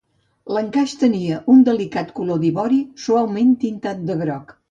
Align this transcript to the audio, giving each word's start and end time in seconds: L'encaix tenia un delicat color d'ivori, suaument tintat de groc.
L'encaix 0.55 0.95
tenia 1.01 1.37
un 1.57 1.61
delicat 1.67 2.09
color 2.21 2.39
d'ivori, 2.45 2.81
suaument 3.05 3.55
tintat 3.67 4.05
de 4.11 4.19
groc. 4.23 4.59